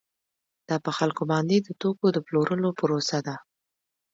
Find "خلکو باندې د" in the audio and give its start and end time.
0.97-1.69